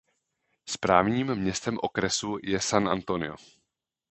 [0.65, 3.35] Správním městem okresu je San Antonio.